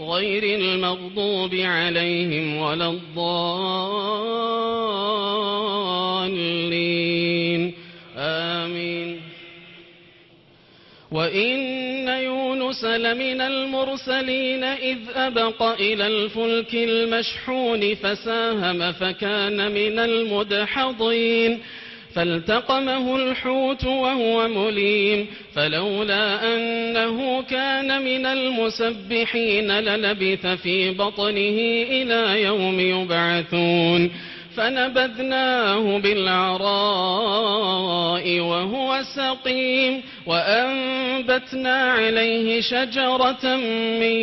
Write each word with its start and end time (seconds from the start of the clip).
غير 0.00 0.60
المغضوب 0.60 1.54
عليهم 1.54 2.56
ولا 2.56 2.90
الضالين. 2.90 3.28
آمين. 8.16 9.20
وإن 11.10 12.08
يونس 12.08 12.84
لمن 12.84 13.40
المرسلين 13.40 14.64
إذ 14.64 14.98
أبق 15.14 15.62
إلى 15.62 16.06
الفلك 16.06 16.74
المشحون 16.74 17.94
فساهم 17.94 18.92
فكان 18.92 19.70
من 19.70 19.98
المدحضين. 19.98 21.60
فالتقمه 22.14 23.16
الحوت 23.16 23.84
وهو 23.84 24.48
مليم 24.48 25.26
فلولا 25.54 26.54
أنه 26.54 27.42
كان 27.42 28.04
من 28.04 28.26
المسبحين 28.26 29.72
للبث 29.72 30.46
في 30.46 30.90
بطنه 30.90 31.58
إلى 31.90 32.42
يوم 32.42 32.80
يبعثون 32.80 34.10
فنبذناه 34.58 35.98
بالعراء 35.98 36.68
وهو 38.40 39.00
سقيم 39.16 40.02
وأنبتنا 40.26 41.92
عليه 41.92 42.60
شجرة 42.60 43.56
من 44.00 44.16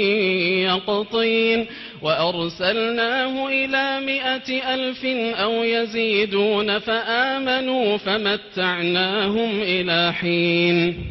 يقطين 0.69 1.67
وأرسلناه 2.01 3.47
إلى 3.47 3.99
مائة 4.05 4.73
ألف 4.73 5.05
أو 5.35 5.63
يزيدون 5.63 6.79
فآمنوا 6.79 7.97
فمتعناهم 7.97 9.61
إلى 9.61 10.13
حين 10.13 11.05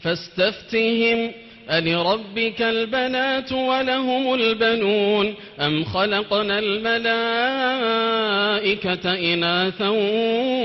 فاستفتهم 0.00 1.32
ألربك 1.70 2.62
البنات 2.62 3.52
ولهم 3.52 4.34
البنون 4.34 5.34
أم 5.60 5.84
خلقنا 5.84 6.58
الملائكة 6.58 7.34
إناثا 9.34 9.88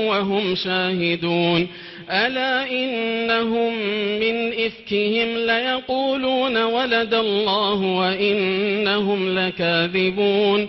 وهم 0.08 0.54
شاهدون 0.54 1.68
ألا 2.10 2.70
إنهم 2.70 3.74
من 4.20 4.52
إفكهم 4.52 5.36
ليقولون 5.36 6.62
ولد 6.62 7.14
الله 7.14 7.74
وإنهم 7.74 9.38
لكاذبون 9.38 10.68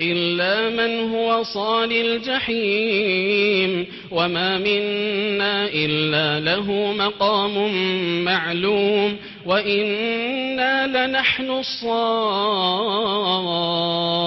إلا 0.00 0.70
من 0.70 1.10
هو 1.10 1.42
صال 1.42 1.92
الجحيم 1.92 3.86
وما 4.10 4.58
منا 4.58 5.68
إلا 5.74 6.40
له 6.40 6.92
مقام 6.92 7.74
معلوم 8.24 9.16
وإنا 9.46 10.86
لنحن 10.86 11.50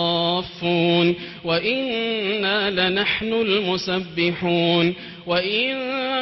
الصافون 0.04 1.16
وإنا 1.46 2.90
لنحن 2.90 3.34
المسبحون 3.34 4.96
وإن 5.28 5.78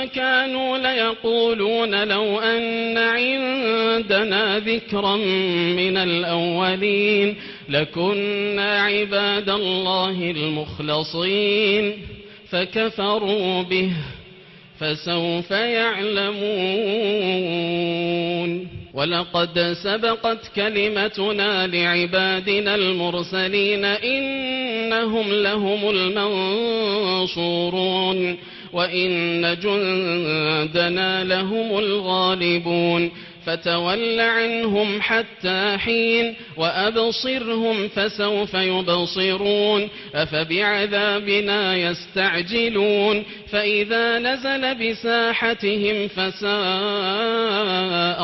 كانوا 0.08 0.78
ليقولون 0.78 2.04
لو 2.04 2.40
أن 2.40 2.98
عندنا 2.98 4.60
ذكرا 4.60 5.16
من 5.76 5.98
الأولين 5.98 7.36
لكنا 7.70 8.82
عباد 8.82 9.50
الله 9.50 10.32
المخلصين 10.32 11.94
فكفروا 12.50 13.64
به 13.64 13.92
فسوف 14.80 15.52
يعلمون. 15.52 16.40
ولقد 18.94 19.76
سبقت 19.84 20.52
كلمتنا 20.56 21.68
لعبادنا 21.68 22.76
المرسلين 22.76 23.86
إنهم 23.86 25.34
لهم 25.34 25.90
المنصورون. 27.30 28.38
وإن 28.74 29.42
جندنا 29.64 31.24
لهم 31.24 31.80
الغالبون. 31.80 33.12
فتول 33.46 34.20
عنهم 34.20 35.02
حتى 35.02 35.78
حين 35.78 36.36
وأبصرهم 36.58 37.88
فسوف 37.88 38.54
يبصرون 38.54 39.90
أفبعذابنا 40.16 41.76
يستعجلون 41.78 43.24
فإذا 43.52 44.20
نزل 44.20 44.76
بساحتهم 44.76 46.08
فساء 46.08 46.50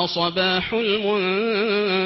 صباح 0.05 0.73
المنذرين 1.75 2.05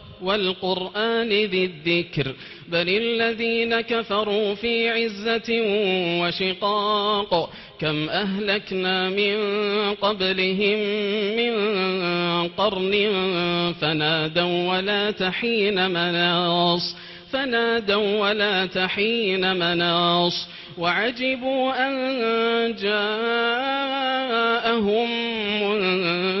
والقرآن 0.23 1.29
ذي 1.29 1.65
الذكر. 1.65 2.35
بل 2.67 2.89
الذين 2.89 3.81
كفروا 3.81 4.55
في 4.55 4.89
عزة 4.89 5.61
وشقاق 6.21 7.49
كم 7.79 8.09
أهلكنا 8.09 9.09
من 9.09 9.37
قبلهم 9.93 10.79
من 11.35 11.53
قرن 12.47 12.93
فنادوا 13.81 14.71
ولا 14.71 15.11
تحين 15.11 15.91
مناص. 15.91 16.95
فنادوا 17.31 18.19
ولا 18.19 18.65
تحين 18.65 19.55
مناص. 19.55 20.47
وعجبوا 20.77 21.87
أن 21.87 22.75
جاءهم 22.75 23.71
منذر 25.63 26.40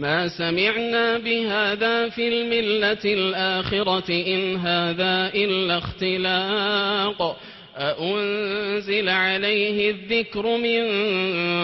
ما 0.00 0.28
سمعنا 0.28 1.18
بهذا 1.18 2.08
في 2.08 2.28
الملة 2.28 3.04
الآخرة 3.04 4.10
إن 4.10 4.56
هذا 4.56 5.30
إلا 5.34 5.78
اختلاق. 5.78 7.36
أأنزل 7.76 9.08
عليه 9.08 9.90
الذكر 9.90 10.56
من 10.56 10.82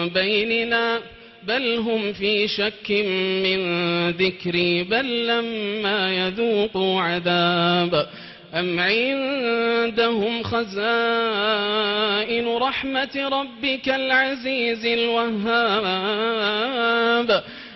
بيننا؟ 0.09 0.99
بل 1.43 1.77
هم 1.77 2.13
في 2.13 2.47
شك 2.47 2.91
من 3.43 3.59
ذكري 4.09 4.83
بل 4.83 5.27
لما 5.27 6.27
يذوقوا 6.27 7.01
عذاب. 7.01 8.07
أم 8.53 8.79
عندهم 8.79 10.43
خزائن 10.43 10.67
رحمة 12.47 13.29
ربك 13.31 13.89
العزيز 13.89 14.85
الوهاب؟ 14.85 16.17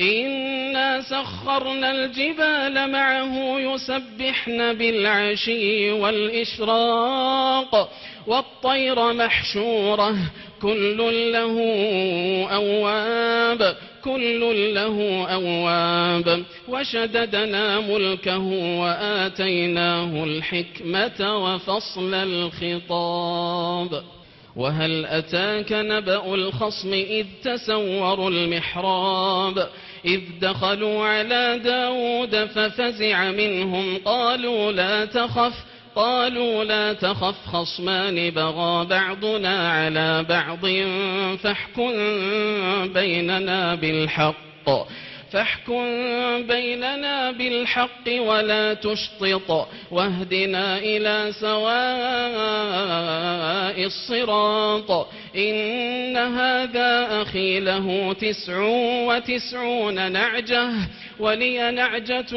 إنا 0.00 1.00
سخرنا 1.00 1.90
الجبال 1.90 2.90
معه 2.92 3.58
يسبحن 3.60 4.72
بالعشي 4.72 5.90
والإشراق 5.90 7.90
والطير 8.26 9.12
محشورة 9.12 10.16
كل 10.62 10.98
له 11.32 11.56
أواب 12.52 13.76
كل 14.04 14.74
له 14.74 15.26
أواب 15.32 16.44
وشددنا 16.68 17.80
ملكه 17.80 18.38
وآتيناه 18.80 20.24
الحكمة 20.24 21.36
وفصل 21.44 22.14
الخطاب 22.14 24.02
وهل 24.56 25.06
أتاك 25.06 25.72
نبأ 25.72 26.34
الخصم 26.34 26.92
إذ 26.92 27.26
تسوروا 27.44 28.30
المحراب 28.30 29.68
إذ 30.04 30.20
دخلوا 30.40 31.06
على 31.06 31.60
داود 31.64 32.44
ففزع 32.44 33.30
منهم 33.30 33.98
قالوا 34.04 34.72
لا 34.72 35.04
تخف 35.04 35.54
قالوا 35.96 36.64
لا 36.64 36.92
تخف 36.92 37.46
خصمان 37.46 38.30
بغى 38.30 38.86
بعضنا 38.86 39.70
على 39.72 40.22
بعض 40.28 40.66
فاحكم 41.36 41.92
بيننا 42.92 43.74
بالحق 43.74 44.48
فاحكم 45.32 45.82
بيننا 46.46 47.30
بالحق 47.30 48.08
ولا 48.18 48.74
تشطط 48.74 49.68
واهدنا 49.90 50.78
إلى 50.78 51.32
سواء 51.40 51.78
الصراط. 53.86 55.08
إن 55.36 56.16
هذا 56.16 57.22
أخي 57.22 57.60
له 57.60 58.12
تسع 58.12 58.58
وتسعون 59.06 60.12
نعجة 60.12 60.70
ولي 61.20 61.70
نعجة 61.70 62.36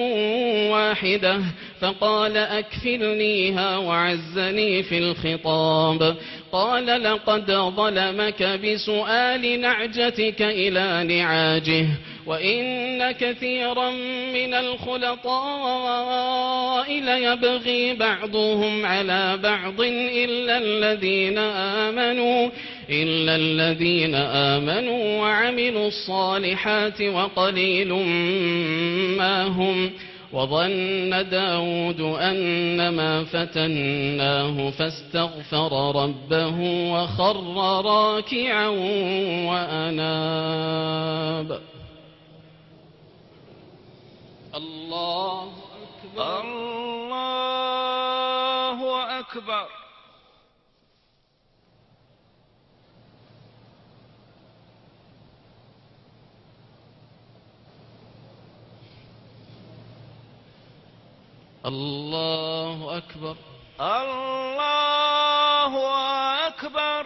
واحدة 0.72 1.40
فقال 1.82 2.38
أكفلنيها 2.38 3.78
وعزني 3.78 4.84
في 4.84 4.98
الخطاب 4.98 6.16
قال 6.52 7.04
لقد 7.04 7.52
ظلمك 7.52 8.44
بسؤال 8.44 9.62
نعجتك 9.62 10.42
إلى 10.42 11.04
نعاجه 11.16 11.86
وإن 12.26 13.12
كثيرا 13.12 13.92
من 14.34 14.54
الخلطاء 14.54 15.82
ليبغي 17.00 17.94
بعضهم 17.94 18.86
على 18.86 19.40
بعض 19.44 19.82
إلا 19.82 20.58
الذين 20.58 21.38
آمنوا 21.38 22.50
إلا 22.90 23.36
الذين 23.36 24.16
آمنوا 24.16 25.22
وعملوا 25.22 25.88
الصالحات 25.88 27.02
وقليل 27.02 27.92
ما 29.18 29.44
هم 29.44 29.92
وظن 30.34 31.30
داود 31.30 32.02
أنما 32.02 33.24
فتناه 33.24 34.70
فاستغفر 34.70 36.02
ربه 36.04 36.60
وخر 36.94 37.56
راكعا 37.86 38.68
وأناب. 39.48 40.02
الله 44.56 45.52
أكبر. 45.84 46.42
الله 48.62 49.20
أكبر. 49.20 49.81
الله 61.66 62.98
أكبر. 62.98 63.36
الله 63.82 65.74
أكبر. 66.48 67.06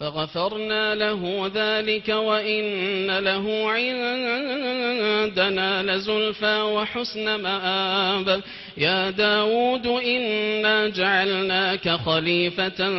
فغفرنا 0.00 0.94
له 0.94 1.50
ذلك 1.54 2.08
وإن 2.08 3.18
له 3.18 3.70
عندنا 3.70 5.82
لزلفى 5.82 6.62
وحسن 6.62 7.34
مآب. 7.34 8.42
يا 8.76 9.10
داود 9.10 9.86
إنا 9.86 10.88
جعلناك 10.88 11.88
خليفة 11.88 12.90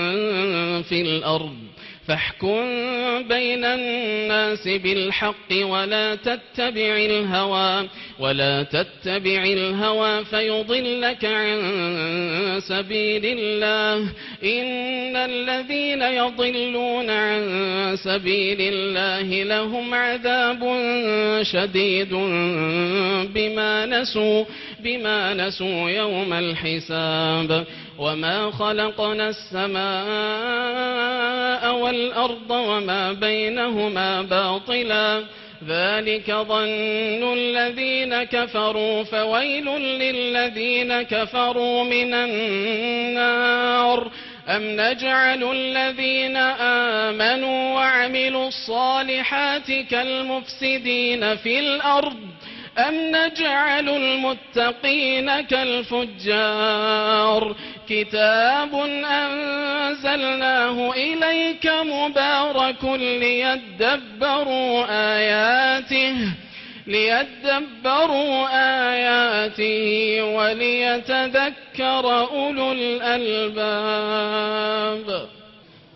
في 0.81 1.01
الأرض. 1.01 1.55
فاحكم 2.07 2.61
بين 3.27 3.65
الناس 3.65 4.67
بالحق 4.67 5.51
ولا 5.51 6.15
تتبع 6.15 6.97
الهوى 6.97 7.89
ولا 8.19 8.63
تتبع 8.63 9.43
الهوى 9.43 10.25
فيضلك 10.25 11.25
عن 11.25 11.57
سبيل 12.67 13.25
الله. 13.25 13.97
إن 14.43 15.15
الذين 15.15 16.01
يضلون 16.01 17.09
عن 17.09 17.41
سبيل 18.03 18.57
الله 18.61 19.43
لهم 19.43 19.93
عذاب 19.93 20.61
شديد 21.41 22.13
بما 23.33 23.85
نسوا. 23.85 24.45
بما 24.85 25.33
نسوا 25.33 25.89
يوم 25.89 26.33
الحساب 26.33 27.65
وما 27.97 28.51
خلقنا 28.51 29.29
السماء 29.29 29.85
والأرض 31.75 32.51
وما 32.51 33.13
بينهما 33.13 34.21
باطلا 34.21 35.23
ذلك 35.67 36.31
ظن 36.31 37.33
الذين 37.33 38.23
كفروا 38.23 39.03
فويل 39.03 39.65
للذين 39.79 41.01
كفروا 41.01 41.83
من 41.83 42.13
النار 42.13 44.11
أم 44.47 44.61
نجعل 44.63 45.43
الذين 45.43 46.37
آمنوا 47.07 47.75
وعملوا 47.75 48.47
الصالحات 48.47 49.71
كالمفسدين 49.71 51.35
في 51.35 51.59
الأرض 51.59 52.17
أم 52.77 52.95
نجعل 53.15 53.89
المتقين 53.89 55.41
كالفجار 55.41 56.75
كتاب 57.89 58.75
أنزلناه 59.05 60.91
إليك 60.93 61.67
مبارك 61.67 62.83
ليدبروا 62.99 64.85
آياته 64.89 66.15
ليدبروا 66.87 68.47
آياته 68.91 70.23
وليتذكر 70.23 72.05
أولو 72.31 72.71
الألباب. 72.71 74.25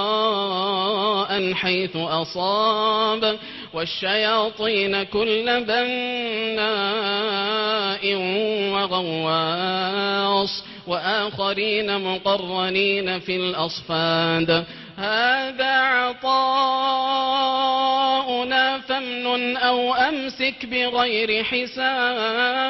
حيث 1.54 1.96
أصاب 1.96 3.40
والشياطين 3.74 5.04
كل 5.04 5.64
بناء 5.64 6.70
وغواص 8.74 10.64
وآخرين 10.88 12.02
مقرنين 12.02 13.20
في 13.20 13.36
الأصفاد. 13.36 14.66
هذا 14.98 15.72
عطاؤنا 15.72 16.50
فامنن 18.80 19.58
أو 19.58 19.94
أمسك 19.94 20.66
بغير 20.66 21.44
حساب. 21.44 22.70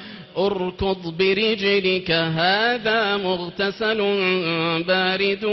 اركض 0.37 1.17
برجلك 1.17 2.11
هذا 2.11 3.17
مغتسل 3.17 3.97
بارد 4.87 5.45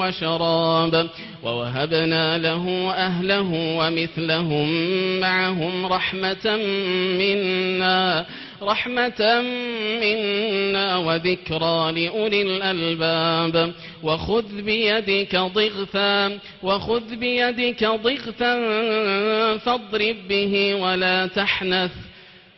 وشراب. 0.00 1.08
ووهبنا 1.42 2.38
له 2.38 2.90
أهله 2.90 3.76
ومثلهم 3.78 4.68
معهم 5.20 5.86
رحمة 5.86 6.56
منا 7.18 8.26
رحمة 8.62 9.42
منا 10.00 10.96
وذكرى 10.96 11.92
لأولي 11.92 12.42
الألباب. 12.42 13.72
وخذ 14.02 14.62
بيدك 14.62 15.36
ضغثا 15.36 16.38
وخذ 16.62 17.16
بيدك 17.16 17.84
ضغثا 17.84 18.54
فاضرب 19.56 20.16
به 20.28 20.74
ولا 20.74 21.26
تحنث. 21.26 21.90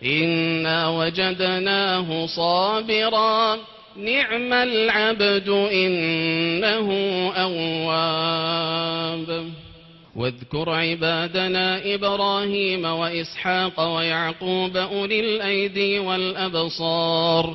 إنا 0.07 0.89
وجدناه 0.89 2.27
صابرا 2.27 3.59
نعم 3.97 4.53
العبد 4.53 5.49
إنه 5.49 6.93
أواب. 7.37 9.51
واذكر 10.17 10.71
عبادنا 10.71 11.95
إبراهيم 11.95 12.85
وإسحاق 12.85 13.97
ويعقوب 13.97 14.77
أولي 14.77 15.21
الأيدي 15.21 15.99
والأبصار 15.99 17.55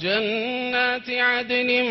جنات 0.00 1.10
عدن 1.10 1.84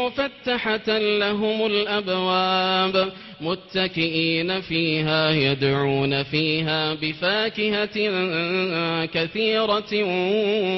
مفتحة 0.00 0.98
لهم 0.98 1.66
الأبواب 1.66 3.12
متكئين 3.40 4.60
فيها 4.60 5.30
يدعون 5.30 6.22
فيها 6.22 6.94
بفاكهة 6.94 7.96
كثيرة 9.04 9.92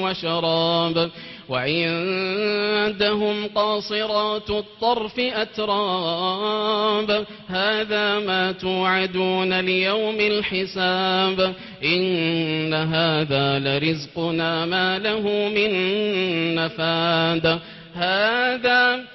وشراب 0.03 1.11
وعندهم 1.49 3.47
قاصرات 3.55 4.49
الطرف 4.49 5.19
أتراب. 5.19 7.25
هذا 7.47 8.19
ما 8.19 8.51
توعدون 8.51 9.59
ليوم 9.59 10.19
الحساب. 10.19 11.53
إن 11.83 12.73
هذا 12.73 13.59
لرزقنا 13.59 14.65
ما 14.65 14.99
له 14.99 15.49
من 15.55 15.71
نفاد. 16.55 17.59
هذا 17.95 19.14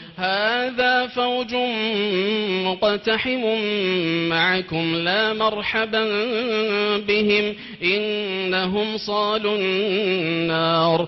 هذا 0.21 1.07
فوج 1.07 1.55
مقتحم 2.65 3.43
معكم 4.29 4.95
لا 4.95 5.33
مرحبا 5.33 6.03
بهم 6.97 7.55
إنهم 7.83 8.97
صالوا 8.97 9.57
النار. 9.57 11.07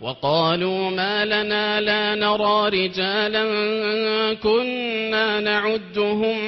وقالوا 0.00 0.90
ما 0.90 1.24
لنا 1.24 1.80
لا 1.80 2.14
نرى 2.14 2.68
رجالا 2.68 3.44
كنا 4.34 5.40
نعدهم 5.40 6.38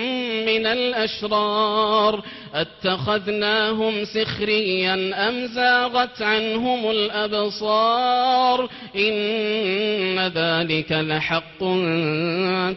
من 0.46 0.66
الأشرار 0.66 2.22
أتخذناهم 2.54 4.04
سخريا 4.04 4.94
أم 5.28 5.46
زاغت 5.46 6.22
عنهم 6.22 6.90
الأبصار 6.90 8.68
إن 8.96 10.18
ذلك 10.18 10.92
لحق 10.92 11.58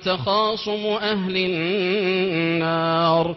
تخاصم 0.05 0.85
أهل 0.85 1.37
النار 1.37 3.35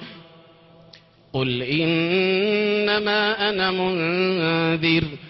قل 1.33 1.62
إنما 1.62 3.49
أنا 3.50 3.71
منذر 3.71 5.04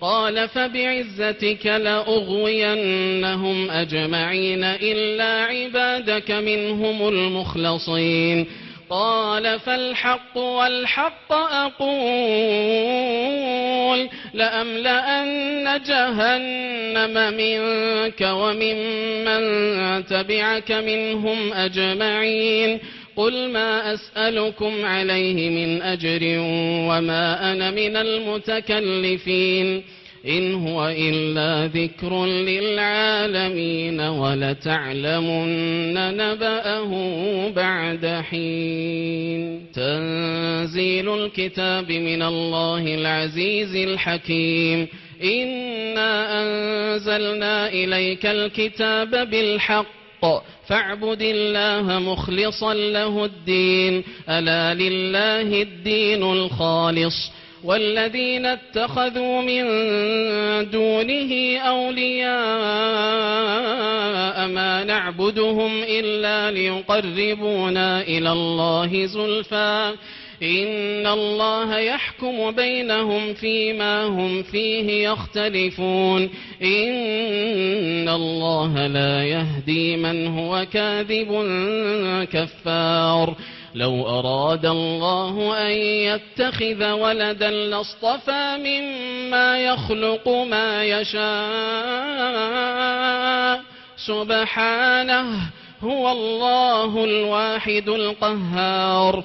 قال 0.00 0.48
فبعزتك 0.48 1.66
لأغوينهم 1.66 3.70
أجمعين 3.70 4.64
إلا 4.64 5.44
عبادك 5.44 6.30
منهم 6.30 7.08
المخلصين. 7.08 8.46
قال 8.90 9.60
فالحق 9.60 10.36
والحق 10.36 11.32
أقول 11.32 11.86
لأملأن 14.34 15.80
جهنم 15.86 17.34
منك 17.36 18.20
وممن 18.20 19.42
تبعك 20.06 20.72
منهم 20.72 21.52
أجمعين. 21.52 22.80
قل 23.16 23.52
ما 23.52 23.94
أسألكم 23.94 24.84
عليه 24.84 25.50
من 25.50 25.82
أجر 25.82 26.20
وما 26.88 27.52
أنا 27.52 27.70
من 27.70 27.96
المتكلفين 27.96 29.82
إن 30.28 30.54
هو 30.54 30.88
إلا 30.88 31.66
ذكر 31.66 32.26
للعالمين 32.26 34.00
ولتعلمن 34.00 35.94
نبأه 36.16 36.92
بعد 37.56 38.06
حين 38.30 39.66
تنزيل 39.74 41.14
الكتاب 41.14 41.92
من 41.92 42.22
الله 42.22 42.94
العزيز 42.94 43.76
الحكيم 43.76 44.88
إنا 45.22 46.42
أنزلنا 46.42 47.68
إليك 47.68 48.26
الكتاب 48.26 49.30
بالحق 49.30 50.05
فاعبد 50.68 51.22
الله 51.22 51.98
مخلصا 51.98 52.74
له 52.74 53.24
الدين. 53.24 54.04
ألا 54.28 54.74
لله 54.74 55.62
الدين 55.62 56.22
الخالص. 56.22 57.30
والذين 57.64 58.46
اتخذوا 58.46 59.42
من 59.42 59.64
دونه 60.70 61.58
أولياء 61.58 62.36
ما 64.48 64.84
نعبدهم 64.84 65.82
إلا 65.82 66.50
ليقربونا 66.50 68.00
إلى 68.02 68.32
الله 68.32 69.06
زلفى. 69.06 69.94
إن 70.42 71.06
الله 71.06 71.78
يحكم 71.78 72.50
بينهم 72.50 73.34
فيما 73.34 74.04
هم 74.04 74.42
فيه 74.42 75.08
يختلفون 75.08 76.30
إن 76.62 78.08
الله 78.08 78.86
لا 78.86 79.24
يهدي 79.24 79.96
من 79.96 80.26
هو 80.26 80.66
كاذب 80.72 81.46
كفار. 82.32 83.34
لو 83.74 84.08
أراد 84.08 84.66
الله 84.66 85.66
أن 85.66 85.72
يتخذ 85.72 86.92
ولدا 86.92 87.50
لاصطفى 87.50 88.56
مما 88.58 89.58
يخلق 89.58 90.28
ما 90.28 90.84
يشاء. 90.84 91.26
سبحانه 93.96 95.26
هو 95.82 96.12
الله 96.12 97.04
الواحد 97.04 97.88
القهار. 97.88 99.24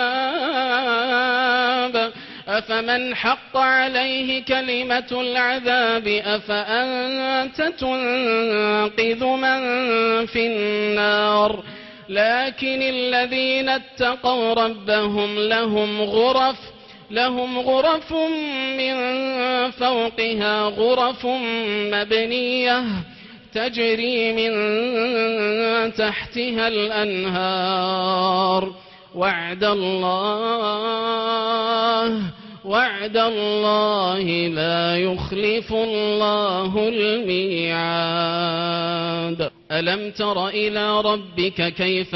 أفمن 2.47 3.15
حق 3.15 3.57
عليه 3.57 4.43
كلمة 4.45 5.07
العذاب 5.11 6.07
أفأنت 6.07 7.61
تنقذ 7.61 9.25
من 9.25 9.59
في 10.25 10.47
النار؟ 10.47 11.63
لكن 12.09 12.81
الذين 12.81 13.69
اتقوا 13.69 14.53
ربهم 14.53 15.39
لهم 15.39 16.01
غرف 16.01 16.57
لهم 17.11 17.59
غرف 17.59 18.13
من 18.77 18.95
فوقها 19.71 20.63
غرف 20.63 21.25
مبنية. 21.93 22.83
تجري 23.53 24.33
من 24.33 24.51
تحتها 25.93 26.67
الأنهار. 26.67 28.39
وعد 29.15 29.63
الله 29.63 30.99
وعد 32.65 33.17
الله 33.17 34.47
لا 34.47 34.97
يخلف 34.97 35.73
الله 35.73 36.87
الميعاد. 36.87 38.29
ألم 39.71 40.11
تر 40.11 40.47
إلى 40.47 41.01
ربك 41.01 41.73
كيف 41.73 42.15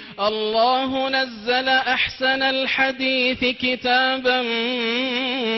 الله 0.21 1.09
نزل 1.09 1.69
أحسن 1.69 2.43
الحديث 2.43 3.45
كتابا 3.45 4.41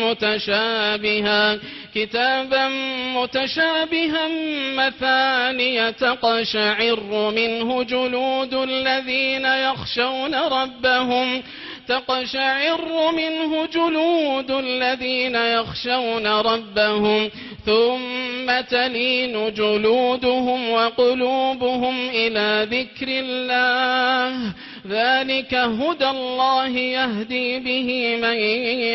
متشابها 0.03 1.59
كتابا 1.95 2.67
متشابها 3.15 4.27
مثانية 4.75 5.89
تقشعر 5.89 7.31
منه 7.35 7.83
جلود 7.83 8.53
الذين 8.53 9.45
يخشون 9.45 10.35
ربهم. 10.35 11.43
تقشعر 11.87 13.11
منه 13.11 13.65
جلود 13.65 14.51
الذين 14.51 15.35
يخشون 15.35 16.27
ربهم 16.27 17.29
ثم 17.65 18.61
تلين 18.69 19.53
جلودهم 19.53 20.69
وقلوبهم 20.69 22.09
إلى 22.09 22.67
ذكر 22.71 23.07
الله. 23.07 24.53
ذلك 24.87 25.53
هدى 25.53 26.09
الله 26.09 26.77
يهدي 26.77 27.59
به 27.59 28.15
من 28.21 28.37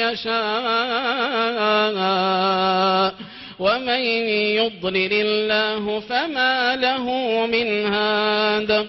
يشاء. 0.04 0.38
ومن 3.58 4.00
يضلل 4.60 5.12
الله 5.12 6.00
فما 6.00 6.76
له 6.76 7.04
من 7.46 7.86
هاد. 7.86 8.88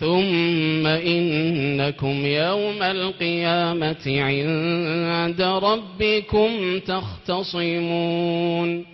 ثم 0.00 0.86
إنكم 0.86 2.26
يوم 2.26 2.82
القيامة 2.82 4.04
عند 4.06 5.42
ربكم 5.42 6.78
تختصمون. 6.78 8.86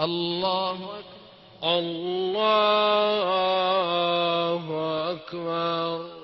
الله 0.00 0.72
أكبر. 0.72 1.02
الله 1.64 2.22
أكبر. 5.10 6.21